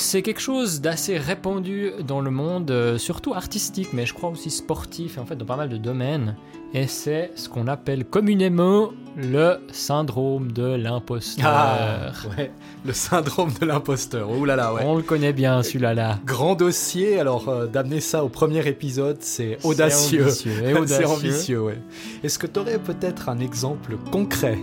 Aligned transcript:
c'est 0.00 0.22
quelque 0.22 0.40
chose 0.40 0.80
d'assez 0.80 1.18
répandu 1.18 1.92
dans 2.06 2.20
le 2.20 2.30
monde, 2.30 2.70
euh, 2.70 2.98
surtout 2.98 3.34
artistique, 3.34 3.88
mais 3.92 4.06
je 4.06 4.14
crois 4.14 4.30
aussi 4.30 4.50
sportif, 4.50 5.16
et 5.16 5.20
en 5.20 5.26
fait 5.26 5.36
dans 5.36 5.44
pas 5.44 5.56
mal 5.56 5.68
de 5.68 5.76
domaines. 5.76 6.36
Et 6.72 6.86
c'est 6.86 7.32
ce 7.34 7.48
qu'on 7.48 7.66
appelle 7.66 8.04
communément 8.04 8.92
le 9.16 9.56
syndrome 9.72 10.52
de 10.52 10.74
l'imposteur. 10.76 11.46
Ah, 11.46 12.12
ouais, 12.36 12.52
le 12.84 12.92
syndrome 12.92 13.50
de 13.60 13.66
l'imposteur. 13.66 14.30
Ouh 14.30 14.44
là 14.44 14.54
là, 14.54 14.72
ouais. 14.72 14.82
On 14.84 14.96
le 14.96 15.02
connaît 15.02 15.32
bien 15.32 15.62
celui-là. 15.62 15.94
Là. 15.94 16.20
Grand 16.24 16.54
dossier, 16.54 17.18
alors 17.18 17.48
euh, 17.48 17.66
d'amener 17.66 18.00
ça 18.00 18.24
au 18.24 18.28
premier 18.28 18.66
épisode, 18.68 19.18
c'est 19.20 19.58
audacieux. 19.64 20.30
C'est 20.30 20.74
ambitieux. 20.74 20.86
c'est 20.86 21.04
ambitieux, 21.04 21.60
ouais. 21.60 21.78
Est-ce 22.22 22.38
que 22.38 22.46
tu 22.46 22.60
aurais 22.60 22.78
peut-être 22.78 23.28
un 23.28 23.40
exemple 23.40 23.96
concret 24.12 24.58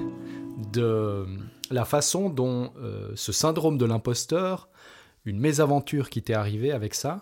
de 0.72 1.26
la 1.72 1.86
façon 1.86 2.30
dont 2.30 2.72
euh, 2.82 3.12
ce 3.16 3.32
syndrome 3.32 3.78
de 3.78 3.86
l'imposteur, 3.86 4.70
une 5.28 5.40
mésaventure 5.40 6.10
qui 6.10 6.22
t'est 6.22 6.34
arrivée 6.34 6.72
avec 6.72 6.94
ça? 6.96 7.22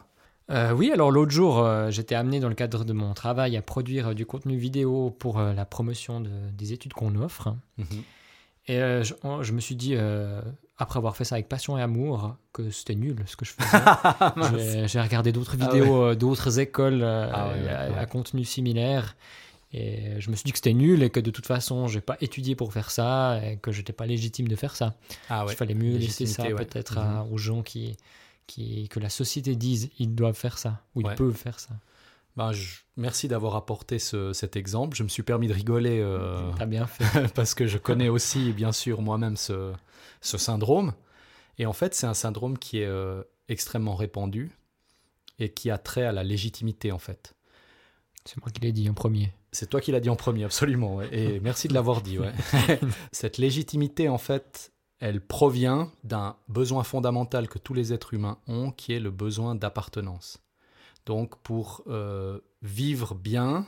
Euh, 0.51 0.71
oui, 0.73 0.91
alors 0.93 1.09
l'autre 1.11 1.31
jour, 1.31 1.59
euh, 1.59 1.89
j'étais 1.89 2.13
amené 2.15 2.39
dans 2.39 2.49
le 2.49 2.55
cadre 2.55 2.85
de 2.85 2.93
mon 2.93 3.13
travail 3.15 3.57
à 3.57 3.61
produire 3.63 4.09
euh, 4.09 4.13
du 4.13 4.25
contenu 4.27 4.57
vidéo 4.57 5.09
pour 5.09 5.39
la 5.39 5.65
promotion 5.65 6.21
de- 6.21 6.29
des 6.55 6.71
études 6.71 6.93
qu'on 6.93 7.15
offre. 7.15 7.55
Et 8.67 8.77
euh, 8.79 9.03
je, 9.03 9.13
je 9.41 9.51
me 9.53 9.59
suis 9.59 9.75
dit, 9.75 9.95
après 10.77 10.97
avoir 10.97 11.15
fait 11.15 11.23
ça 11.23 11.35
avec 11.35 11.47
passion 11.49 11.77
et 11.77 11.81
amour, 11.81 12.35
que 12.53 12.69
c'était 12.69 12.95
nul 12.95 13.17
ce 13.25 13.35
que 13.35 13.45
je 13.45 13.53
faisais. 13.53 14.87
J'ai- 14.87 15.01
regardé 15.01 15.31
d'autres 15.31 15.55
Ah 15.59 15.65
vidéos 15.65 16.15
d'autres 16.15 16.59
écoles 16.59 17.03
Ah 17.03 17.49
ouais, 17.49 17.69
à, 17.69 17.89
ouais. 17.89 17.97
à 17.97 18.05
contenu 18.05 18.43
similaire. 18.43 19.15
Et 19.77 20.21
je 20.21 20.29
me 20.31 20.35
suis 20.37 20.43
dit 20.45 20.51
que 20.53 20.57
c'était 20.57 20.73
nul 20.73 21.03
et 21.03 21.09
que 21.09 21.19
de 21.19 21.31
toute 21.31 21.45
façon, 21.47 21.87
j'ai 21.87 21.99
pas 21.99 22.15
étudié 22.21 22.55
pour 22.55 22.71
faire 22.71 22.91
ça 22.91 23.41
et 23.43 23.57
que 23.57 23.73
j'étais 23.73 23.91
pas 23.91 24.05
légitime 24.05 24.47
de 24.47 24.55
faire 24.55 24.73
ça. 24.73 24.95
Ah 25.29 25.45
Il 25.49 25.55
fallait 25.55 25.73
mieux 25.73 25.97
laisser 25.97 26.25
ça 26.25 26.43
ouais. 26.43 26.53
peut-être 26.53 26.97
Mhm. 26.99 27.33
aux 27.33 27.37
gens 27.37 27.61
qui, 27.61 27.97
qui, 28.47 28.87
que 28.87 29.01
la 29.01 29.09
société 29.09 29.55
dise 29.57 29.89
ils 29.99 30.15
doivent 30.15 30.37
faire 30.37 30.57
ça 30.57 30.81
ou 30.95 31.01
ils 31.01 31.07
Ouais. 31.07 31.15
peuvent 31.15 31.35
faire 31.35 31.59
ça. 31.59 31.73
Ben, 32.37 32.51
je- 32.53 32.79
Merci 32.97 33.27
d'avoir 33.27 33.55
apporté 33.57 33.99
ce- 33.99 34.31
cet 34.31 34.55
exemple. 34.55 34.95
Je 34.95 35.03
me 35.03 35.09
suis 35.09 35.23
permis 35.23 35.47
de 35.49 35.53
rigoler 35.53 35.99
euh, 36.01 36.49
T'as 36.57 36.65
bien 36.65 36.87
fait. 36.87 37.03
parce 37.35 37.53
que 37.53 37.67
je 37.67 37.77
connais 37.77 38.07
aussi, 38.07 38.53
bien 38.53 38.71
sûr, 38.71 39.01
moi-même 39.01 39.35
ce, 39.35 39.73
ce 40.21 40.37
syndrome. 40.37 40.93
Et 41.57 41.65
en 41.65 41.73
fait, 41.73 41.93
c'est 41.93 42.07
un 42.07 42.13
syndrome 42.13 42.57
qui 42.57 42.79
est 42.79 42.85
euh, 42.85 43.21
extrêmement 43.49 43.95
répandu 43.95 44.51
et 45.39 45.49
qui 45.49 45.69
a 45.69 45.77
trait 45.77 46.05
à 46.05 46.13
la 46.13 46.23
légitimité, 46.23 46.93
en 46.93 46.99
fait. 46.99 47.34
C'est 48.25 48.41
moi 48.41 48.49
qui 48.51 48.61
l'ai 48.61 48.71
dit 48.71 48.89
en 48.89 48.93
premier. 48.93 49.33
C'est 49.51 49.69
toi 49.69 49.79
qui 49.79 49.91
l'as 49.91 49.99
dit 49.99 50.09
en 50.09 50.15
premier, 50.15 50.43
absolument. 50.43 50.95
ouais. 50.95 51.09
Et 51.11 51.39
merci 51.41 51.67
de 51.67 51.73
l'avoir 51.73 52.01
dit. 52.01 52.19
ouais. 52.19 52.33
Cette 53.11 53.37
légitimité, 53.37 54.09
en 54.09 54.17
fait, 54.17 54.73
elle 54.99 55.21
provient 55.21 55.91
d'un 56.03 56.35
besoin 56.47 56.83
fondamental 56.83 57.47
que 57.47 57.59
tous 57.59 57.73
les 57.73 57.93
êtres 57.93 58.13
humains 58.13 58.39
ont, 58.47 58.71
qui 58.71 58.93
est 58.93 58.99
le 58.99 59.11
besoin 59.11 59.55
d'appartenance. 59.55 60.39
Donc, 61.05 61.37
pour 61.37 61.83
euh, 61.87 62.39
vivre 62.63 63.13
bien, 63.13 63.67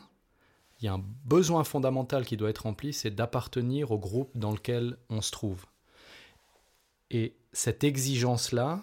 il 0.79 0.85
y 0.85 0.87
a 0.87 0.93
un 0.93 1.03
besoin 1.25 1.63
fondamental 1.63 2.25
qui 2.25 2.35
doit 2.35 2.49
être 2.49 2.63
rempli, 2.63 2.93
c'est 2.93 3.11
d'appartenir 3.11 3.91
au 3.91 3.99
groupe 3.99 4.31
dans 4.35 4.51
lequel 4.51 4.97
on 5.09 5.21
se 5.21 5.31
trouve. 5.31 5.65
Et 7.11 7.37
cette 7.53 7.83
exigence-là, 7.83 8.81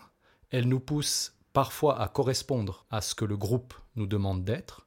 elle 0.50 0.68
nous 0.68 0.80
pousse 0.80 1.34
parfois 1.52 2.00
à 2.00 2.08
correspondre 2.08 2.86
à 2.90 3.00
ce 3.00 3.14
que 3.14 3.24
le 3.24 3.36
groupe 3.36 3.74
nous 3.96 4.06
demande 4.06 4.44
d'être. 4.44 4.86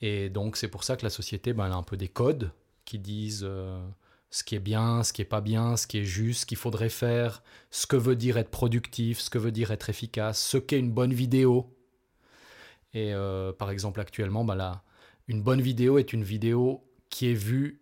Et 0.00 0.28
donc 0.30 0.56
c'est 0.56 0.68
pour 0.68 0.84
ça 0.84 0.96
que 0.96 1.04
la 1.04 1.10
société, 1.10 1.52
ben, 1.52 1.66
elle 1.66 1.72
a 1.72 1.76
un 1.76 1.82
peu 1.82 1.96
des 1.96 2.08
codes 2.08 2.52
qui 2.84 2.98
disent 2.98 3.44
euh, 3.44 3.84
ce 4.30 4.44
qui 4.44 4.54
est 4.54 4.60
bien, 4.60 5.02
ce 5.02 5.12
qui 5.12 5.22
est 5.22 5.26
pas 5.26 5.40
bien, 5.40 5.76
ce 5.76 5.86
qui 5.86 5.98
est 5.98 6.04
juste, 6.04 6.42
ce 6.42 6.46
qu'il 6.46 6.56
faudrait 6.56 6.88
faire, 6.88 7.42
ce 7.70 7.86
que 7.86 7.96
veut 7.96 8.16
dire 8.16 8.36
être 8.38 8.50
productif, 8.50 9.18
ce 9.20 9.30
que 9.30 9.38
veut 9.38 9.50
dire 9.52 9.70
être 9.70 9.90
efficace, 9.90 10.40
ce 10.40 10.56
qu'est 10.58 10.78
une 10.78 10.92
bonne 10.92 11.12
vidéo. 11.12 11.74
Et 12.94 13.12
euh, 13.12 13.52
par 13.52 13.70
exemple 13.70 14.00
actuellement, 14.00 14.44
ben 14.44 14.54
là, 14.54 14.82
une 15.26 15.42
bonne 15.42 15.60
vidéo 15.60 15.98
est 15.98 16.12
une 16.12 16.22
vidéo 16.24 16.84
qui 17.10 17.28
est 17.30 17.34
vue 17.34 17.80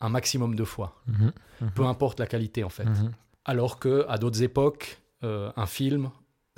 un 0.00 0.08
maximum 0.08 0.54
de 0.54 0.64
fois, 0.64 1.02
Mhm. 1.06 1.32
peu 1.74 1.84
importe 1.84 2.20
la 2.20 2.26
qualité 2.26 2.64
en 2.64 2.68
fait. 2.70 2.84
Mhm. 2.86 3.12
Alors 3.44 3.78
que 3.78 4.06
à 4.08 4.16
d'autres 4.18 4.42
époques, 4.42 4.98
euh, 5.22 5.52
un 5.56 5.66
film, 5.66 6.10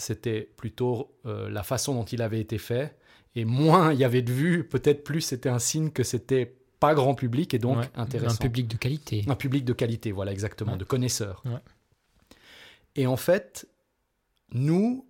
c'était 0.03 0.43
plutôt 0.57 1.15
euh, 1.27 1.49
la 1.49 1.63
façon 1.63 1.95
dont 1.95 2.05
il 2.05 2.21
avait 2.23 2.41
été 2.41 2.59
fait. 2.59 2.97
Et 3.35 3.45
moins 3.45 3.93
il 3.93 3.99
y 3.99 4.05
avait 4.05 4.23
de 4.23 4.33
vues, 4.33 4.69
peut-être 4.69 5.05
plus 5.05 5.21
c'était 5.23 5.49
un 5.49 5.59
signe 5.59 5.91
que 5.91 6.03
c'était 6.03 6.55
pas 6.81 6.95
grand 6.95 7.15
public 7.15 7.55
et 7.55 7.59
donc 7.59 7.79
Ouais, 7.79 7.89
intéressant. 7.95 8.35
Un 8.35 8.39
public 8.39 8.69
de 8.69 8.77
qualité. 8.77 9.25
Un 9.29 9.35
public 9.37 9.65
de 9.65 9.73
qualité, 9.73 10.13
voilà 10.13 10.33
exactement, 10.33 10.73
Ouais. 10.73 10.79
de 10.79 10.85
connaisseurs. 10.85 11.41
Ouais. 11.47 11.61
Et 12.97 13.07
en 13.07 13.17
fait, 13.17 13.69
nous, 14.53 15.07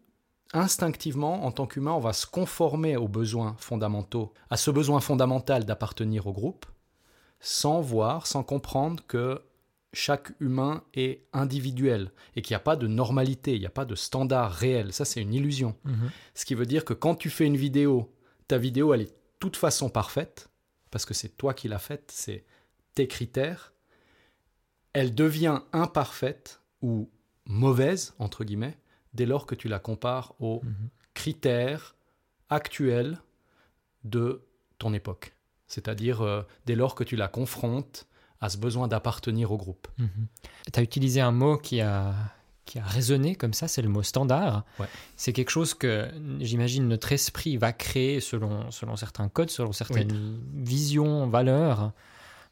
instinctivement, 0.53 1.45
en 1.45 1.51
tant 1.51 1.67
qu'humains, 1.67 1.95
on 1.95 2.01
va 2.01 2.13
se 2.13 2.27
conformer 2.27 2.97
aux 2.97 3.09
besoins 3.09 3.57
fondamentaux, 3.59 4.33
à 4.51 4.57
ce 4.57 4.71
besoin 4.71 5.01
fondamental 5.01 5.65
d'appartenir 5.65 6.27
au 6.27 6.33
groupe, 6.33 6.67
sans 7.41 7.81
voir, 7.81 8.27
sans 8.27 8.45
comprendre 8.45 9.03
que 9.09 9.43
chaque 9.93 10.33
humain 10.41 10.85
est 10.95 11.27
individuel 11.33 12.13
et 12.35 12.43
qu'il 12.43 12.55
n'y 12.55 12.57
a 12.57 12.61
pas 12.61 12.77
de 12.77 12.87
normalité, 12.87 13.55
il 13.55 13.61
n'y 13.61 13.67
a 13.67 13.71
pas 13.71 13.85
de 13.85 13.95
standard 13.95 14.51
réel. 14.53 14.93
Ça, 14.93 15.05
c'est 15.05 15.21
une 15.21 15.35
illusion. 15.35 15.77
Mhm. 15.85 16.11
Ce 16.35 16.45
qui 16.45 16.55
veut 16.55 16.67
dire 16.67 16.85
que 16.85 16.95
quand 16.95 17.15
tu 17.15 17.29
fais 17.31 17.45
une 17.47 17.57
vidéo, 17.57 18.11
ta 18.49 18.57
vidéo, 18.59 18.95
elle 18.95 19.03
est 19.03 19.05
de 19.13 19.15
toute 19.39 19.57
façon 19.57 19.91
parfaite, 19.91 20.49
parce 20.91 21.05
que 21.05 21.15
c'est 21.15 21.37
toi 21.37 21.53
qui 21.53 21.69
l'as 21.69 21.79
faite, 21.79 22.11
c'est 22.15 22.45
tes 22.95 23.07
critères. 23.09 23.73
Elle 24.93 25.15
devient 25.15 25.61
imparfaite 25.73 26.61
ou 26.81 27.11
mauvaise, 27.47 28.15
entre 28.19 28.45
guillemets, 28.45 28.79
dès 29.15 29.27
lors 29.27 29.47
que 29.47 29.55
tu 29.55 29.69
la 29.69 29.79
compares 29.79 30.35
aux 30.41 30.61
Mhm. 30.63 30.89
critères 31.15 31.97
actuels 32.51 33.19
de 34.05 34.43
ton 34.79 34.93
époque. 34.95 35.35
C'est-à-dire 35.67 36.23
euh, 36.23 36.43
dès 36.67 36.75
lors 36.77 36.95
que 36.95 37.05
tu 37.05 37.17
la 37.17 37.29
confrontes 37.29 38.07
à 38.43 38.49
ce 38.51 38.59
besoin 38.59 38.89
d'appartenir 38.89 39.51
au 39.53 39.57
groupe. 39.57 39.89
Tu 40.73 40.79
as 40.79 40.83
utilisé 40.83 41.21
un 41.23 41.31
mot 41.33 41.57
qui 41.57 41.81
a, 41.81 42.13
qui 42.67 42.79
a 42.79 42.85
résonné 42.85 43.35
comme 43.37 43.55
ça, 43.55 43.69
c'est 43.69 43.83
le 43.83 43.89
mot 43.89 44.03
standard. 44.03 44.65
Ouais. 44.79 44.87
C'est 45.17 45.33
quelque 45.33 45.51
chose 45.51 45.73
que 45.75 46.11
j'imagine 46.41 46.87
notre 46.89 47.13
esprit 47.13 47.57
va 47.57 47.73
créer 47.73 48.21
selon, 48.21 48.71
selon 48.71 48.97
certains 48.97 49.29
codes, 49.29 49.51
selon 49.51 49.73
certaines 49.73 50.39
visions, 50.55 51.29
valeurs. 51.29 51.93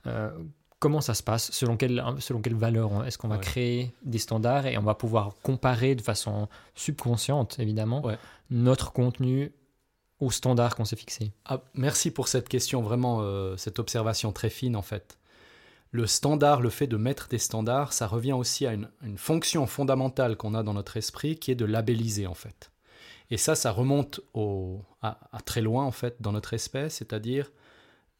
Euh, 0.07 0.31
comment 0.79 1.01
ça 1.01 1.13
se 1.15 1.23
passe? 1.23 1.51
Selon 1.53 1.77
quelle, 1.77 2.03
selon 2.21 2.41
quelle 2.41 2.55
valeur 2.55 3.05
est-ce 3.05 3.19
qu'on 3.19 3.29
va 3.29 3.35
Ouais. 3.37 3.41
créer 3.43 3.93
des 4.05 4.19
standards 4.19 4.67
et 4.67 4.79
on 4.79 4.83
va 4.83 4.95
pouvoir 4.95 5.35
comparer 5.43 5.95
de 5.95 6.03
façon 6.03 6.49
subconsciente, 6.77 7.59
évidemment, 7.59 8.01
Ouais. 8.03 8.17
notre 8.51 8.93
contenu 8.93 9.53
aux 10.21 10.31
standards 10.31 10.77
qu'on 10.77 10.85
s'est 10.85 10.97
fixés 10.97 11.33
Ah, 11.47 11.61
merci 11.75 12.11
pour 12.11 12.29
cette 12.29 12.49
question, 12.49 12.83
vraiment, 12.83 13.19
euh, 13.23 13.57
cette 13.57 13.79
observation 13.79 14.33
très 14.33 14.51
fine 14.51 14.77
en 14.77 14.83
fait. 14.83 15.17
Le 15.93 16.07
standard, 16.07 16.61
le 16.61 16.71
fait 16.71 16.87
de 16.87 16.97
mettre 16.97 17.29
des 17.29 17.39
standards, 17.39 17.93
ça 17.93 18.07
revient 18.07 18.33
aussi 18.33 18.67
à 18.67 18.73
une, 18.73 18.89
une 19.03 19.19
fonction 19.19 19.67
fondamentale 19.67 20.37
qu'on 20.37 20.55
a 20.55 20.63
dans 20.63 20.75
notre 20.75 20.97
esprit 20.97 21.37
qui 21.37 21.51
est 21.51 21.57
de 21.57 21.65
labelliser 21.65 22.27
en 22.27 22.35
fait. 22.35 22.71
Et 23.31 23.37
ça, 23.37 23.55
ça 23.55 23.71
remonte 23.71 24.21
au, 24.35 24.83
à, 25.03 25.19
à 25.33 25.41
très 25.41 25.63
loin 25.63 25.85
en 25.85 25.93
fait 25.93 26.17
dans 26.21 26.33
notre 26.33 26.55
espèce, 26.55 26.97
c'est-à-dire 26.97 27.51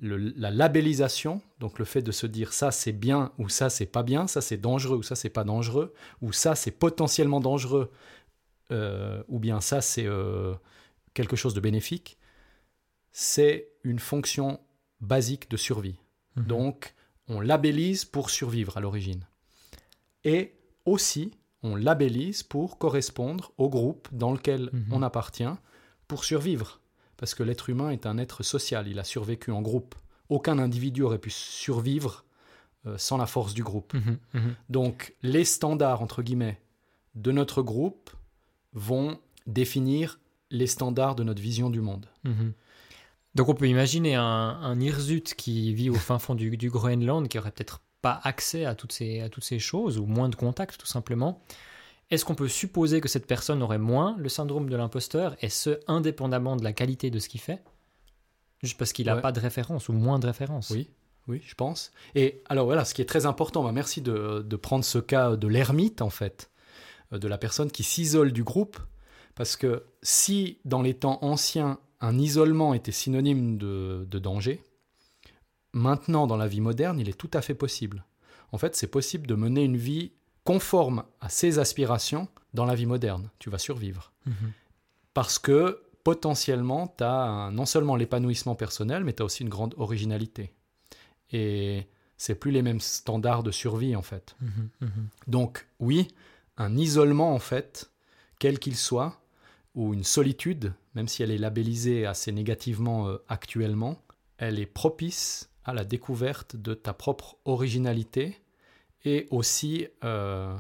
la 0.03 0.51
labellisation, 0.51 1.43
donc 1.59 1.79
le 1.79 1.85
fait 1.85 2.01
de 2.01 2.11
se 2.11 2.27
dire 2.27 2.55
ça 2.55 2.71
c'est 2.71 2.93
bien 2.93 3.33
ou 3.39 3.51
ça 3.51 3.69
c'est 3.69 3.87
pas 3.87 4.03
bien, 4.03 4.27
ça 4.27 4.41
c'est 4.41 4.57
dangereux 4.57 4.97
ou 4.97 5.03
ça 5.03 5.15
c'est 5.15 5.29
pas 5.29 5.45
dangereux, 5.45 5.93
ou 6.23 6.33
ça 6.33 6.55
c'est 6.55 6.71
potentiellement 6.71 7.41
dangereux, 7.41 7.91
euh, 8.73 9.23
ou 9.29 9.39
bien 9.39 9.61
ça 9.61 9.83
c'est 9.83 10.07
euh, 10.07 10.55
quelque 11.13 11.37
chose 11.37 11.53
de 11.53 11.61
bénéfique, 11.61 12.19
c'est 13.13 13.69
une 13.85 13.99
fonction 13.99 14.61
basique 15.01 15.51
de 15.51 15.57
survie. 15.57 15.99
Mhm. 16.37 16.45
Donc, 16.45 16.95
on 17.31 17.41
labellise 17.41 18.05
pour 18.05 18.29
survivre 18.29 18.77
à 18.77 18.81
l'origine. 18.81 19.25
Et 20.25 20.53
aussi, 20.85 21.31
on 21.63 21.77
labellise 21.77 22.43
pour 22.43 22.77
correspondre 22.79 23.53
au 23.57 23.69
groupe 23.71 24.09
dans 24.13 24.33
lequel 24.33 24.69
Mhm. 24.73 24.87
on 24.93 25.03
appartient 25.03 25.55
pour 26.09 26.25
survivre. 26.25 26.81
Parce 27.17 27.35
que 27.35 27.43
l'être 27.43 27.69
humain 27.71 27.91
est 27.91 28.05
un 28.07 28.19
être 28.19 28.43
social, 28.43 28.89
il 28.89 28.99
a 28.99 29.05
survécu 29.05 29.51
en 29.53 29.63
groupe. 29.63 29.95
Aucun 30.29 30.59
individu 30.59 31.03
aurait 31.03 31.19
pu 31.19 31.31
survivre 31.31 32.25
euh, 32.87 32.97
sans 32.97 33.19
la 33.19 33.27
force 33.27 33.53
du 33.55 33.63
groupe. 33.63 33.93
Mhm, 33.95 34.19
mhm. 34.35 34.55
Donc, 34.71 35.15
les 35.23 35.45
standards, 35.45 36.01
entre 36.03 36.23
guillemets, 36.23 36.61
de 37.15 37.31
notre 37.31 37.63
groupe 37.63 38.11
vont 38.73 39.19
définir 39.47 40.19
les 40.51 40.67
standards 40.67 41.15
de 41.15 41.23
notre 41.23 41.43
vision 41.43 41.69
du 41.71 41.81
monde. 41.83 42.07
Donc 43.35 43.49
on 43.49 43.55
peut 43.55 43.69
imaginer 43.69 44.15
un, 44.17 44.23
un 44.25 44.81
hirsute 44.81 45.35
qui 45.35 45.73
vit 45.73 45.89
au 45.91 45.95
fin 45.95 46.19
fond 46.19 46.35
du, 46.35 46.57
du 46.57 46.71
Groenland, 46.71 47.29
qui 47.29 47.39
aurait 47.39 47.53
peut-être 47.53 47.81
pas 48.03 48.21
accès 48.25 48.65
à 48.65 48.75
toutes, 48.75 48.93
ces, 48.93 49.21
à 49.21 49.29
toutes 49.29 49.45
ces 49.45 49.59
choses, 49.59 49.99
ou 49.99 50.07
moins 50.07 50.29
de 50.29 50.35
contact 50.37 50.79
tout 50.81 50.87
simplement. 50.87 51.43
Est-ce 52.11 52.25
qu'on 52.25 52.35
peut 52.35 52.49
supposer 52.49 53.01
que 53.01 53.09
cette 53.09 53.27
personne 53.27 53.63
aurait 53.63 53.79
moins 53.79 54.17
le 54.19 54.29
syndrome 54.29 54.69
de 54.69 54.77
l'imposteur, 54.77 55.37
et 55.43 55.49
ce, 55.49 55.79
indépendamment 55.87 56.57
de 56.57 56.65
la 56.65 56.73
qualité 56.73 57.11
de 57.11 57.19
ce 57.21 57.29
qu'il 57.29 57.41
fait? 57.41 57.63
Juste 58.63 58.77
parce 58.79 58.93
qu'il 58.93 59.07
n'a 59.07 59.15
Ouais. 59.17 59.23
pas 59.23 59.33
de 59.33 59.39
référence, 59.41 59.89
ou 59.89 59.93
moins 59.93 60.19
de 60.19 60.27
référence. 60.27 60.71
Oui, 60.71 60.91
oui, 61.29 61.41
je 61.47 61.55
pense. 61.55 61.93
Et 62.17 62.43
alors 62.49 62.65
voilà, 62.67 62.85
ce 62.85 62.95
qui 62.95 63.01
est 63.03 63.07
très 63.09 63.27
important, 63.27 63.63
bah, 63.63 63.71
merci 63.73 64.03
de, 64.03 64.45
de 64.47 64.57
prendre 64.57 64.85
ce 64.85 64.99
cas 64.99 65.37
de 65.37 65.47
l'ermite 65.47 66.03
en 66.03 66.11
fait. 66.11 66.51
euh, 67.13 67.19
de 67.19 67.29
la 67.29 67.39
personne 67.39 67.71
qui 67.71 67.83
s'isole 67.85 68.33
du 68.33 68.43
groupe. 68.45 68.79
Parce 69.37 69.57
que 69.57 69.85
si 70.03 70.59
dans 70.65 70.83
les 70.83 70.95
temps 70.95 71.19
anciens, 71.23 71.79
un 72.01 72.19
isolement 72.19 72.75
était 72.75 72.93
synonyme 72.93 73.59
de, 73.59 74.07
de 74.09 74.19
danger, 74.19 74.63
maintenant 75.73 76.27
dans 76.27 76.37
la 76.37 76.49
vie 76.49 76.61
moderne, 76.61 76.99
il 76.99 77.09
est 77.09 77.19
tout 77.19 77.31
à 77.33 77.43
fait 77.43 77.55
possible. 77.55 78.05
En 78.53 78.59
fait, 78.59 78.75
c'est 78.77 78.89
possible 78.89 79.27
de 79.27 79.35
mener 79.35 79.63
une 79.63 79.77
vie 79.77 80.13
conforme 80.45 81.05
à 81.21 81.29
ses 81.29 81.59
aspirations 81.59 82.29
dans 82.55 82.65
la 82.65 82.75
vie 82.75 82.87
moderne. 82.87 83.31
Tu 83.39 83.51
vas 83.51 83.59
survivre. 83.59 84.13
Mhm. 84.27 84.53
Parce 85.15 85.39
que 85.39 85.83
potentiellement, 86.03 86.93
tu 86.97 87.05
as 87.05 87.51
non 87.53 87.67
seulement 87.67 87.97
l'épanouissement 87.97 88.55
personnel, 88.55 89.05
mais 89.05 89.13
tu 89.13 89.23
as 89.23 89.27
aussi 89.27 89.43
une 89.43 89.49
grande 89.49 89.75
originalité. 89.77 90.53
Et 91.31 91.87
c'est 92.17 92.35
plus 92.35 92.51
les 92.51 92.63
mêmes 92.63 92.81
standards 92.81 93.43
de 93.43 93.51
survie, 93.51 93.95
en 93.95 94.03
fait. 94.03 94.35
Mhm, 94.41 94.69
mhm. 94.81 95.09
Donc, 95.27 95.67
oui, 95.79 96.09
un 96.57 96.77
isolement, 96.77 97.35
en 97.35 97.39
fait, 97.39 97.91
quel 98.39 98.59
qu'il 98.59 98.77
soit, 98.77 99.21
ou 99.75 99.95
une 99.95 100.05
solitude, 100.05 100.73
même 100.95 101.09
si 101.09 101.23
elle 101.23 101.31
est 101.31 101.39
labellisée 101.39 102.07
assez 102.07 102.33
négativement 102.33 103.09
euh, 103.09 103.19
actuellement, 103.29 104.03
elle 104.39 104.59
est 104.59 104.67
propice 104.67 105.51
à 105.65 105.75
la 105.75 105.85
découverte 105.85 106.57
de 106.57 106.75
ta 106.75 106.93
propre 106.93 107.37
originalité 107.45 108.41
et 109.05 109.27
aussi 109.31 109.87
euh, 110.05 110.57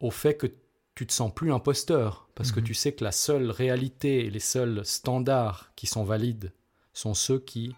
au 0.00 0.10
fait 0.10 0.34
que 0.36 0.46
tu 0.94 1.06
te 1.06 1.12
sens 1.12 1.32
plus 1.34 1.52
imposteur 1.52 2.28
parce 2.34 2.52
que 2.52 2.60
Mhm. 2.60 2.66
tu 2.66 2.74
sais 2.74 2.92
que 2.92 3.04
la 3.04 3.12
seule 3.12 3.50
réalité 3.50 4.26
et 4.26 4.30
les 4.30 4.40
seuls 4.40 4.84
standards 4.84 5.72
qui 5.76 5.86
sont 5.86 6.04
valides 6.04 6.52
sont 6.92 7.14
ceux 7.14 7.38
qui 7.38 7.74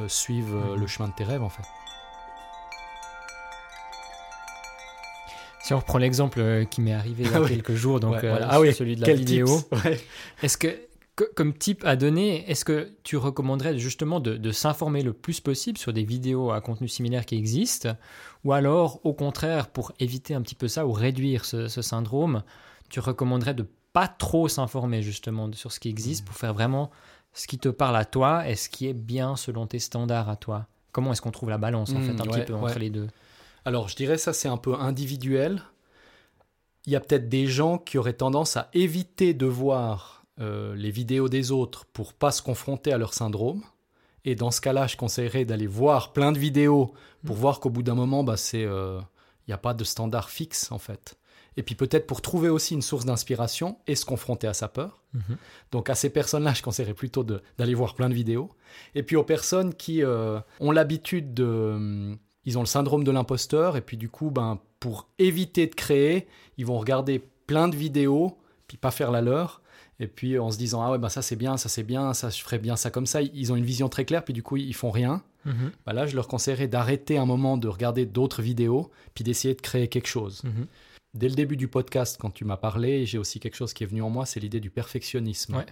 euh, 0.00 0.08
suivent 0.08 0.74
le 0.76 0.86
chemin 0.86 1.08
de 1.08 1.14
tes 1.14 1.24
rêves 1.24 1.42
en 1.42 1.48
fait. 1.48 1.62
Si 5.64 5.72
on 5.72 5.78
reprend 5.78 5.98
l'exemple 5.98 6.40
euh, 6.40 6.64
qui 6.64 6.80
m'est 6.82 6.92
arrivé 6.92 7.24
il 7.24 7.30
y 7.30 7.34
a 7.34 7.40
Ah 7.42 7.48
quelques 7.48 7.74
jours, 7.74 7.98
donc 7.98 8.12
Ouais, 8.14 8.24
euh, 8.24 8.30
voilà. 8.30 8.48
Ah 8.50 8.60
oui, 8.60 8.74
celui 8.74 8.96
de 8.96 9.00
la 9.00 9.06
Quel 9.06 9.16
vidéo, 9.18 9.60
Ouais. 9.84 9.98
est-ce 10.42 10.58
que, 10.58 10.68
que- 11.16 11.24
comme 11.34 11.54
type 11.54 11.84
à 11.86 11.96
donner, 11.96 12.48
est-ce 12.50 12.66
que 12.66 12.92
tu 13.02 13.16
recommanderais 13.16 13.78
justement 13.78 14.20
de, 14.20 14.36
de 14.36 14.50
s'informer 14.52 15.02
le 15.02 15.14
plus 15.14 15.40
possible 15.40 15.78
sur 15.78 15.94
des 15.94 16.04
vidéos 16.04 16.50
à 16.50 16.60
contenu 16.60 16.86
similaire 16.86 17.24
qui 17.24 17.36
existent, 17.36 17.96
ou 18.44 18.52
alors 18.52 19.00
au 19.04 19.14
contraire, 19.14 19.68
pour 19.68 19.92
éviter 20.00 20.34
un 20.34 20.42
petit 20.42 20.54
peu 20.54 20.68
ça 20.68 20.86
ou 20.86 20.92
réduire 20.92 21.46
ce, 21.46 21.68
ce 21.68 21.80
syndrome, 21.80 22.42
tu 22.90 23.00
recommanderais 23.00 23.54
de 23.54 23.66
pas 23.94 24.06
trop 24.08 24.48
s'informer 24.48 25.00
justement 25.02 25.50
sur 25.54 25.72
ce 25.72 25.80
qui 25.80 25.88
existe 25.88 26.26
pour 26.26 26.36
faire 26.36 26.52
vraiment 26.52 26.90
ce 27.32 27.46
qui 27.46 27.58
te 27.58 27.68
parle 27.70 27.96
à 27.96 28.04
toi 28.04 28.46
et 28.48 28.54
ce 28.54 28.68
qui 28.68 28.86
est 28.86 28.92
bien 28.92 29.34
selon 29.36 29.66
tes 29.66 29.78
standards 29.78 30.28
à 30.28 30.36
toi? 30.36 30.66
Comment 30.92 31.12
est-ce 31.12 31.22
qu'on 31.22 31.30
trouve 31.30 31.48
la 31.48 31.58
balance 31.58 31.90
en 31.94 32.00
Mm, 32.00 32.02
fait 32.02 32.12
un 32.20 32.24
ouais, 32.24 32.30
petit 32.30 32.40
peu 32.42 32.54
entre 32.54 32.78
les 32.78 32.90
deux? 32.90 33.08
Alors, 33.64 33.88
je 33.88 33.96
dirais 33.96 34.18
ça, 34.18 34.32
c'est 34.32 34.48
un 34.48 34.56
peu 34.56 34.74
individuel. 34.74 35.62
Il 36.86 36.92
y 36.92 36.96
a 36.96 37.00
peut-être 37.00 37.28
des 37.28 37.46
gens 37.46 37.78
qui 37.78 37.96
auraient 37.96 38.12
tendance 38.12 38.56
à 38.56 38.68
éviter 38.74 39.32
de 39.32 39.46
voir 39.46 40.24
euh, 40.40 40.74
les 40.74 40.90
vidéos 40.90 41.28
des 41.28 41.50
autres 41.50 41.86
pour 41.86 42.12
pas 42.12 42.30
se 42.30 42.42
confronter 42.42 42.92
à 42.92 42.98
leur 42.98 43.14
syndrome. 43.14 43.62
Et 44.24 44.34
dans 44.34 44.50
ce 44.50 44.60
cas-là, 44.60 44.86
je 44.86 44.96
conseillerais 44.96 45.44
d'aller 45.44 45.66
voir 45.66 46.12
plein 46.12 46.32
de 46.32 46.38
vidéos 46.38 46.92
pour 47.24 47.36
voir 47.36 47.60
qu'au 47.60 47.70
bout 47.70 47.82
d'un 47.82 47.94
moment, 47.94 48.24
bah, 48.24 48.36
c'est, 48.36 48.64
euh, 48.64 49.00
il 49.46 49.50
n'y 49.50 49.54
a 49.54 49.58
pas 49.58 49.74
de 49.74 49.84
standard 49.84 50.30
fixe 50.30 50.72
en 50.72 50.78
fait. 50.78 51.16
Et 51.56 51.62
puis 51.62 51.74
peut-être 51.74 52.06
pour 52.06 52.20
trouver 52.20 52.48
aussi 52.48 52.74
une 52.74 52.82
source 52.82 53.04
d'inspiration 53.04 53.78
et 53.86 53.94
se 53.94 54.04
confronter 54.04 54.46
à 54.48 54.54
sa 54.54 54.68
peur. 54.68 55.02
Mhm. 55.12 55.36
Donc 55.70 55.88
à 55.88 55.94
ces 55.94 56.10
personnes-là, 56.10 56.52
je 56.52 56.62
conseillerais 56.62 56.94
plutôt 56.94 57.22
d'aller 57.22 57.74
voir 57.74 57.94
plein 57.94 58.08
de 58.08 58.14
vidéos. 58.14 58.50
Et 58.94 59.02
puis 59.02 59.14
aux 59.14 59.24
personnes 59.24 59.74
qui 59.74 60.02
euh, 60.02 60.40
ont 60.60 60.72
l'habitude 60.72 61.32
de... 61.32 62.16
Ils 62.46 62.58
ont 62.58 62.62
le 62.62 62.66
syndrome 62.66 63.04
de 63.04 63.10
l'imposteur, 63.10 63.76
et 63.76 63.80
puis 63.80 63.96
du 63.96 64.08
coup, 64.08 64.30
ben, 64.30 64.58
pour 64.80 65.08
éviter 65.18 65.66
de 65.66 65.74
créer, 65.74 66.26
ils 66.58 66.66
vont 66.66 66.78
regarder 66.78 67.22
plein 67.46 67.68
de 67.68 67.76
vidéos, 67.76 68.36
puis 68.68 68.76
pas 68.76 68.90
faire 68.90 69.10
la 69.10 69.20
leur. 69.22 69.60
Et 70.00 70.08
puis 70.08 70.38
en 70.40 70.50
se 70.50 70.58
disant, 70.58 70.82
ah 70.82 70.90
ouais, 70.90 70.98
ben 70.98 71.08
ça 71.08 71.22
c'est 71.22 71.36
bien, 71.36 71.56
ça 71.56 71.68
c'est 71.68 71.84
bien, 71.84 72.14
ça 72.14 72.28
je 72.28 72.42
ferais 72.42 72.58
bien 72.58 72.74
ça 72.74 72.90
comme 72.90 73.06
ça. 73.06 73.22
Ils 73.22 73.52
ont 73.52 73.56
une 73.56 73.64
vision 73.64 73.88
très 73.88 74.04
claire, 74.04 74.24
puis 74.24 74.34
du 74.34 74.42
coup, 74.42 74.56
ils 74.56 74.74
font 74.74 74.90
rien. 74.90 75.22
Mhm. 75.44 75.70
Ben 75.86 75.92
là, 75.92 76.06
je 76.06 76.16
leur 76.16 76.26
conseillerais 76.26 76.66
d'arrêter 76.68 77.16
un 77.16 77.26
moment 77.26 77.56
de 77.56 77.68
regarder 77.68 78.04
d'autres 78.04 78.42
vidéos, 78.42 78.90
puis 79.14 79.22
d'essayer 79.24 79.54
de 79.54 79.60
créer 79.60 79.86
quelque 79.88 80.08
chose. 80.08 80.42
Mhm. 80.42 80.66
Dès 81.14 81.28
le 81.28 81.36
début 81.36 81.56
du 81.56 81.68
podcast, 81.68 82.16
quand 82.20 82.30
tu 82.30 82.44
m'as 82.44 82.56
parlé, 82.56 83.06
j'ai 83.06 83.18
aussi 83.18 83.38
quelque 83.38 83.54
chose 83.54 83.72
qui 83.72 83.84
est 83.84 83.86
venu 83.86 84.02
en 84.02 84.10
moi, 84.10 84.26
c'est 84.26 84.40
l'idée 84.40 84.58
du 84.58 84.70
perfectionnisme, 84.70 85.54
Ouais. 85.56 85.66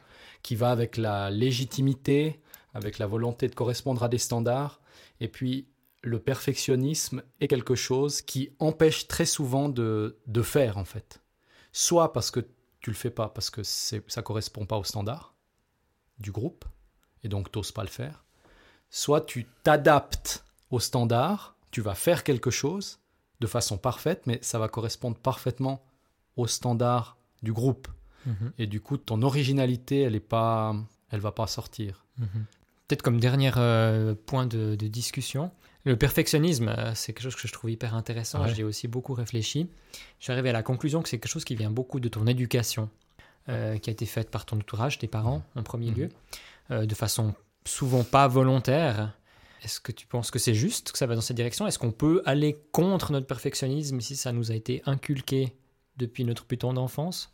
qui 0.44 0.54
va 0.54 0.70
avec 0.70 0.96
la 0.96 1.30
légitimité, 1.32 2.38
avec 2.74 2.98
la 2.98 3.06
volonté 3.08 3.48
de 3.48 3.54
correspondre 3.54 4.02
à 4.04 4.08
des 4.08 4.19
standards. 4.19 4.80
Et 5.20 5.26
puis, 5.28 5.66
le 6.02 6.19
perfectionnisme 6.19 7.22
est 7.40 7.49
quelque 7.49 7.75
chose 7.75 8.22
qui 8.22 8.50
empêche 8.58 9.06
très 9.06 9.25
souvent 9.25 9.69
de, 9.69 10.19
de 10.26 10.43
faire, 10.43 10.76
en 10.76 10.84
fait. 10.84 11.22
Soit 11.72 12.12
parce 12.12 12.31
que 12.31 12.40
tu 12.81 12.90
le 12.90 12.96
fais 12.96 13.10
pas, 13.10 13.28
parce 13.28 13.50
que 13.50 13.62
ça 13.62 14.22
correspond 14.22 14.66
pas 14.66 14.76
aux 14.76 14.84
standards 14.84 15.34
du 16.19 16.32
groupe, 16.32 16.64
et 17.22 17.28
donc 17.28 17.50
tu 17.50 17.58
n'oses 17.58 17.72
pas 17.72 17.82
le 17.82 17.88
faire. 17.88 18.25
Soit 18.90 19.22
tu 19.22 19.46
t'adaptes 19.62 20.44
aux 20.70 20.81
standards, 20.81 21.56
tu 21.70 21.81
vas 21.81 21.94
faire 21.94 22.25
quelque 22.25 22.50
chose, 22.50 22.98
de 23.40 23.46
façon 23.46 23.78
parfaite, 23.78 24.22
mais 24.26 24.38
ça 24.43 24.58
va 24.58 24.69
correspondre 24.69 25.16
parfaitement 25.16 25.84
aux 26.37 26.46
standards 26.46 27.16
du 27.43 27.52
groupe. 27.52 27.88
Mhm. 28.26 28.52
Et 28.58 28.66
du 28.66 28.81
coup, 28.81 28.96
ton 28.96 29.22
originalité, 29.22 30.02
elle 30.02 30.14
est 30.14 30.20
pas, 30.20 30.75
elle 31.10 31.20
va 31.20 31.32
pas 31.32 31.46
sortir. 31.46 32.05
Mhm. 32.19 32.46
Peut-être 32.87 33.02
comme 33.02 33.20
dernier 33.20 33.52
euh, 33.56 34.14
point 34.26 34.46
de, 34.46 34.75
de 34.75 34.88
discussion, 34.88 35.50
le 35.84 35.96
perfectionnisme, 35.96 36.69
euh, 36.69 36.93
c'est 36.94 37.12
quelque 37.12 37.25
chose 37.25 37.37
que 37.37 37.49
je 37.49 37.52
trouve 37.52 37.70
hyper 37.70 37.94
intéressant. 37.94 38.43
Ouais. 38.43 38.55
J'y 38.55 38.61
ai 38.61 38.64
aussi 38.64 38.88
beaucoup 38.88 39.14
réfléchi. 39.14 39.69
Je 40.19 40.25
suis 40.25 40.32
arrivé 40.32 40.50
à 40.50 40.52
la 40.52 40.62
conclusion 40.62 41.02
que 41.02 41.08
c'est 41.08 41.19
quelque 41.19 41.31
chose 41.31 41.44
qui 41.44 41.56
vient 41.56 41.70
beaucoup 41.70 41.99
de 42.00 42.08
ton 42.08 42.26
éducation, 42.26 42.88
euh, 43.49 43.79
qui 43.79 43.90
a 43.90 43.93
été 43.93 44.06
faite 44.06 44.31
par 44.31 44.46
ton 44.46 44.56
entourage, 44.56 44.99
tes 44.99 45.08
parents 45.08 45.43
en 45.56 45.62
premier 45.62 45.90
Mhm. 45.90 45.96
lieu, 45.96 46.08
euh, 46.70 46.87
de 46.87 46.94
façon 46.94 47.34
souvent 47.64 48.05
pas 48.05 48.29
volontaire. 48.29 49.12
Est-ce 49.64 49.81
que 49.81 49.93
tu 49.93 50.06
penses 50.06 50.31
que 50.32 50.38
c'est 50.40 50.55
juste, 50.55 50.90
que 50.93 50.99
ça 50.99 51.06
va 51.06 51.14
dans 51.14 51.20
cette 51.20 51.37
direction? 51.37 51.67
Est-ce 51.69 51.79
qu'on 51.79 51.93
peut 51.93 52.23
aller 52.26 52.58
contre 52.73 53.12
notre 53.12 53.26
perfectionnisme 53.29 54.00
si 54.00 54.17
ça 54.17 54.32
nous 54.32 54.50
a 54.50 54.55
été 54.55 54.82
inculqué 54.87 55.52
depuis 55.96 56.25
notre 56.25 56.44
plus 56.44 56.58
tendre 56.58 56.81
enfance 56.82 57.32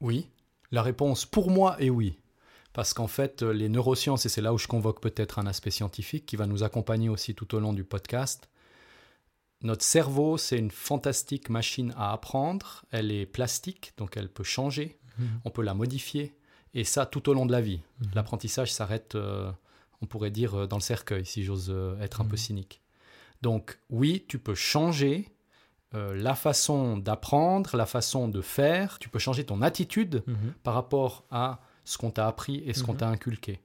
Oui. 0.00 0.28
La 0.72 0.82
réponse 0.82 1.26
pour 1.26 1.50
moi 1.50 1.76
est 1.80 1.90
oui. 1.90 2.16
Parce 2.72 2.94
qu'en 2.94 3.08
fait, 3.08 3.42
euh, 3.42 3.50
les 3.52 3.68
neurosciences, 3.68 4.26
et 4.26 4.28
c'est 4.28 4.40
là 4.40 4.52
où 4.54 4.58
je 4.58 4.68
convoque 4.68 5.00
peut-être 5.00 5.38
un 5.38 5.46
aspect 5.46 5.70
scientifique 5.72 6.24
qui 6.26 6.36
va 6.36 6.46
nous 6.46 6.62
accompagner 6.62 7.08
aussi 7.08 7.34
tout 7.34 7.54
au 7.54 7.60
long 7.60 7.72
du 7.72 7.84
podcast, 7.84 8.48
notre 9.62 9.84
cerveau, 9.84 10.38
c'est 10.38 10.56
une 10.58 10.70
fantastique 10.70 11.50
machine 11.50 11.92
à 11.96 12.12
apprendre. 12.12 12.84
Elle 12.92 13.12
est 13.12 13.26
plastique, 13.26 13.92
donc 13.98 14.16
elle 14.16 14.28
peut 14.30 14.44
changer, 14.44 14.98
on 15.44 15.50
peut 15.50 15.62
la 15.62 15.74
modifier, 15.74 16.34
et 16.72 16.82
ça 16.84 17.04
tout 17.04 17.28
au 17.28 17.34
long 17.34 17.44
de 17.44 17.52
la 17.52 17.60
vie. 17.60 17.80
Mhm. 18.00 18.10
L'apprentissage 18.14 18.72
s'arrête, 18.72 19.16
euh, 19.16 19.52
on 20.00 20.06
pourrait 20.06 20.30
dire, 20.30 20.54
euh, 20.60 20.66
dans 20.66 20.76
le 20.78 20.82
cercueil, 20.82 21.26
si 21.26 21.44
j'ose 21.44 21.74
être 22.00 22.22
un 22.22 22.24
peu 22.24 22.32
Mhm. 22.36 22.36
cynique. 22.38 22.80
Donc 23.42 23.78
oui, 23.90 24.24
tu 24.28 24.38
peux 24.38 24.54
changer 24.54 25.28
euh, 25.92 26.14
la 26.14 26.36
façon 26.36 26.96
d'apprendre, 26.98 27.76
la 27.76 27.84
façon 27.84 28.28
de 28.28 28.40
faire, 28.42 29.00
tu 29.00 29.08
peux 29.08 29.18
changer 29.18 29.44
ton 29.44 29.60
attitude 29.60 30.22
Mhm. 30.26 30.52
par 30.62 30.72
rapport 30.74 31.24
à 31.32 31.60
ce 31.90 31.98
qu'on 31.98 32.10
t'a 32.12 32.26
appris 32.28 32.62
et 32.66 32.72
ce 32.72 32.84
qu'on 32.84 32.92
Mhm. 32.92 32.98
t'a 32.98 33.08
inculqué. 33.08 33.60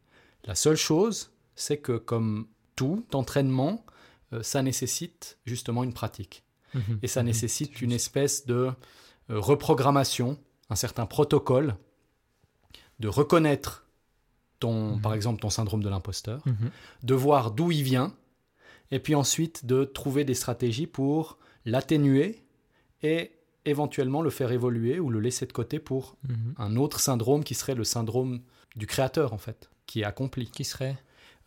La 0.46 0.56
seule 0.56 0.76
chose, 0.78 1.32
c'est 1.56 1.78
que 1.78 1.96
comme 1.98 2.48
tout 2.76 3.06
entraînement, 3.14 3.86
euh, 4.34 4.42
ça 4.42 4.64
nécessite 4.64 5.38
justement 5.46 5.84
une 5.84 5.94
pratique. 5.94 6.44
Mhm. 6.74 7.00
Et 7.04 7.08
ça 7.08 7.22
Mhm. 7.22 7.28
nécessite 7.28 7.82
une 7.82 7.92
espèce 7.92 8.46
de 8.48 8.72
euh, 9.30 9.40
reprogrammation, 9.40 10.38
un 10.70 10.76
certain 10.76 11.06
protocole, 11.06 11.76
de 13.00 13.08
reconnaître 13.08 13.86
ton, 14.60 14.98
par 15.00 15.14
exemple, 15.14 15.40
ton 15.42 15.50
syndrome 15.50 15.84
de 15.84 15.90
l'imposteur, 15.90 16.44
de 17.04 17.14
voir 17.16 17.52
d'où 17.52 17.72
il 17.72 17.84
vient, 17.84 18.16
et 18.92 19.00
puis 19.00 19.14
ensuite 19.16 19.66
de 19.66 19.84
trouver 19.84 20.24
des 20.26 20.34
stratégies 20.36 20.88
pour 20.88 21.38
l'atténuer 21.66 22.44
et 23.04 23.32
éventuellement 23.66 24.22
le 24.22 24.30
faire 24.30 24.52
évoluer 24.52 25.00
ou 25.00 25.10
le 25.10 25.20
laisser 25.20 25.46
de 25.46 25.54
côté 25.54 25.80
pour 25.80 26.16
Mhm. 26.28 26.54
un 26.58 26.76
autre 26.76 27.00
syndrome 27.00 27.44
qui 27.44 27.54
serait 27.56 27.76
le 27.76 27.84
syndrome 27.84 28.42
du 28.76 28.88
créateur, 28.88 29.34
en 29.34 29.38
fait, 29.38 29.70
qui 29.86 30.02
est 30.02 30.06
accompli. 30.06 30.50
Qui 30.50 30.64
serait 30.64 30.98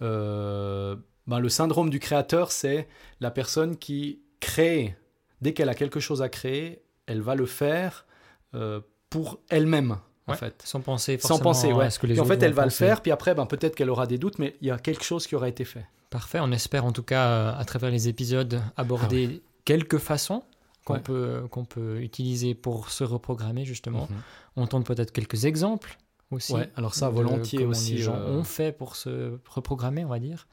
Euh, 0.02 0.96
ben, 1.26 1.40
le 1.40 1.48
syndrome 1.48 1.90
du 1.90 1.98
créateur, 1.98 2.52
c'est 2.52 2.88
la 3.20 3.30
personne 3.30 3.76
qui 3.76 4.20
crée, 4.40 4.96
dès 5.42 5.52
qu'elle 5.52 5.68
a 5.68 5.74
quelque 5.74 6.00
chose 6.00 6.22
à 6.22 6.28
créer, 6.28 6.82
elle 7.06 7.20
va 7.20 7.34
le 7.34 7.46
faire 7.46 8.06
euh, 8.54 8.80
pour 9.10 9.40
elle-même, 9.50 9.96
en 10.26 10.34
fait. 10.34 10.62
Sans 10.64 10.80
penser 10.80 11.18
Sans 11.18 11.28
forcément 11.28 11.50
penser, 11.50 11.72
ouais. 11.72 11.86
à 11.86 11.90
ce 11.90 11.98
que 11.98 12.06
les 12.06 12.14
Puis 12.14 12.20
en 12.20 12.24
fait, 12.24 12.42
elle 12.42 12.52
va 12.52 12.64
le 12.64 12.70
faire, 12.70 13.02
puis 13.02 13.10
après, 13.10 13.34
ben, 13.34 13.44
peut-être 13.46 13.74
qu'elle 13.74 13.90
aura 13.90 14.06
des 14.06 14.18
doutes, 14.18 14.38
mais 14.38 14.56
il 14.60 14.68
y 14.68 14.70
a 14.70 14.78
quelque 14.78 15.02
chose 15.04 15.26
qui 15.26 15.34
aura 15.34 15.48
été 15.48 15.64
fait. 15.64 15.84
Parfait, 16.10 16.38
on 16.40 16.50
espère 16.52 16.84
en 16.86 16.92
tout 16.92 17.02
cas 17.02 17.26
euh, 17.28 17.52
à 17.58 17.64
travers 17.64 17.90
les 17.90 18.08
épisodes 18.08 18.62
aborder 18.76 19.42
quelques 19.66 19.98
façons 19.98 20.44
qu'on 20.88 20.94
Ouais. 20.94 21.00
peut, 21.00 21.42
qu'on 21.50 21.64
peut 21.64 22.00
utiliser 22.00 22.54
pour 22.54 22.90
se 22.90 23.04
reprogrammer 23.04 23.64
justement. 23.64 24.08
Mhm. 24.10 24.62
Entendre 24.64 24.84
peut-être 24.86 25.12
quelques 25.12 25.44
exemples 25.44 25.98
aussi. 26.30 26.52
Ouais, 26.54 26.70
alors 26.76 26.94
ça, 26.94 27.08
volontiers 27.10 27.64
aussi. 27.64 27.92
Les 27.94 27.98
gens 28.02 28.16
euh, 28.16 28.38
ont 28.38 28.44
fait 28.44 28.72
pour 28.72 28.96
se 28.96 29.38
reprogrammer, 29.48 30.04
on 30.04 30.08
va 30.08 30.18
dire. 30.18 30.46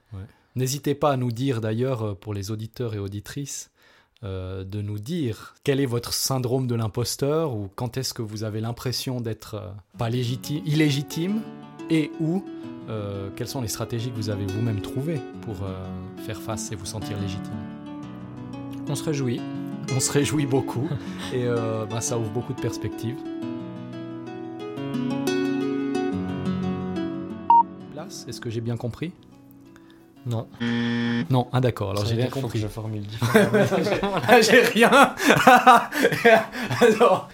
N'hésitez 0.55 0.95
pas 0.95 1.11
à 1.11 1.17
nous 1.17 1.31
dire 1.31 1.59
d'ailleurs, 1.59 2.01
euh, 2.03 2.13
pour 2.15 2.33
les 2.33 2.49
auditeurs 2.51 2.93
et 2.93 2.99
auditrices, 2.99 3.71
euh, 4.23 4.63
de 4.63 4.81
nous 4.81 4.97
dire 4.99 5.53
quel 5.65 5.79
est 5.81 5.85
votre 5.85 6.13
syndrome 6.13 6.67
de 6.67 6.75
l'imposteur 6.75 7.53
ou 7.53 7.69
quand 7.75 7.97
est-ce 7.97 8.13
que 8.13 8.21
vous 8.21 8.43
avez 8.45 8.61
l'impression 8.61 9.19
d'être 9.19 9.55
euh, 9.55 9.69
pas 9.97 10.09
légitime, 10.09 10.61
illégitime 10.65 11.41
et 11.89 12.09
ou 12.21 12.43
euh, 12.87 13.29
quelles 13.35 13.49
sont 13.49 13.61
les 13.61 13.67
stratégies 13.67 14.11
que 14.11 14.15
vous 14.15 14.29
avez 14.29 14.45
vous-même 14.45 14.81
trouvées 14.81 15.19
pour 15.41 15.55
faire 16.25 16.41
face 16.41 16.71
et 16.71 16.75
vous 16.75 16.85
sentir 16.85 17.19
légitime. 17.19 17.53
On 18.87 18.95
se 18.95 19.03
réjouit. 19.03 19.41
On 19.93 19.99
se 19.99 20.11
réjouit 20.11 20.45
beaucoup 20.45 20.89
et 21.33 21.45
bah, 21.89 22.01
ça 22.01 22.17
ouvre 22.17 22.29
beaucoup 22.31 22.53
de 22.53 22.61
perspectives. 22.61 23.17
Place, 27.93 28.25
est-ce 28.27 28.41
que 28.41 28.49
j'ai 28.49 28.61
bien 28.61 28.77
compris? 28.77 29.13
Non. 30.25 30.47
Non, 31.29 31.47
ah 31.53 31.61
d'accord, 31.61 31.91
alors 31.91 32.05
j'ai 32.05 32.15
bien 32.15 32.29
compris. 32.29 32.59
je 32.59 32.67
formule 32.67 33.03
j'ai 34.41 34.61
rien. 34.61 34.89
alors, 36.81 37.29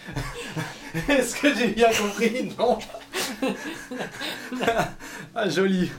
est-ce 1.07 1.35
que 1.39 1.55
j'ai 1.55 1.69
bien 1.69 1.89
compris? 1.89 2.51
Non. 2.59 2.77
ah, 5.35 5.49
joli. 5.49 5.89